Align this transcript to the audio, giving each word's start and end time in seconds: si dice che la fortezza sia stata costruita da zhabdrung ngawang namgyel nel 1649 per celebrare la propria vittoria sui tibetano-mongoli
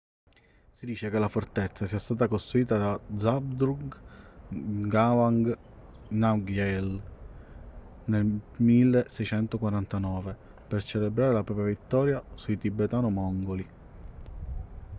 si 0.71 0.87
dice 0.87 1.11
che 1.11 1.19
la 1.19 1.27
fortezza 1.27 1.85
sia 1.85 1.99
stata 1.99 2.27
costruita 2.27 2.75
da 2.75 2.99
zhabdrung 3.17 3.93
ngawang 4.49 5.55
namgyel 6.07 7.03
nel 8.05 8.41
1649 8.57 10.37
per 10.67 10.81
celebrare 10.83 11.33
la 11.33 11.43
propria 11.43 11.67
vittoria 11.67 12.23
sui 12.33 12.57
tibetano-mongoli 12.57 13.67